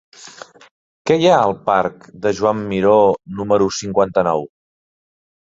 [1.09, 2.95] Què hi ha al parc de Joan Miró
[3.43, 4.45] número cinquanta-nou?